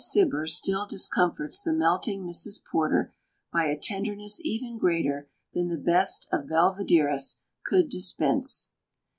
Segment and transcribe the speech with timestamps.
[0.03, 2.65] Cibber still discomfits the melting Mrs.
[2.65, 3.13] Porter
[3.53, 8.71] by a tenderness even greater than the best of Belvideras could dispense.